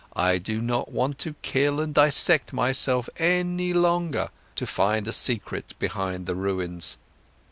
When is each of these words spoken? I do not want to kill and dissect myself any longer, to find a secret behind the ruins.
I 0.15 0.39
do 0.39 0.59
not 0.63 0.91
want 0.91 1.19
to 1.19 1.35
kill 1.43 1.79
and 1.79 1.93
dissect 1.93 2.53
myself 2.53 3.07
any 3.19 3.71
longer, 3.71 4.29
to 4.55 4.65
find 4.65 5.07
a 5.07 5.13
secret 5.13 5.75
behind 5.77 6.25
the 6.25 6.33
ruins. 6.33 6.97